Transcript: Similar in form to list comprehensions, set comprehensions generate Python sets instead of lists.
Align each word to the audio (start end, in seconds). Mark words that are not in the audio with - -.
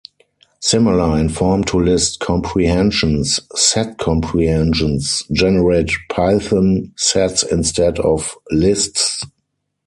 Similar 0.61 1.19
in 1.19 1.29
form 1.29 1.63
to 1.65 1.77
list 1.79 2.19
comprehensions, 2.21 3.39
set 3.53 3.99
comprehensions 3.99 5.21
generate 5.31 5.91
Python 6.09 6.91
sets 6.97 7.43
instead 7.43 7.99
of 7.99 8.35
lists. 8.49 9.23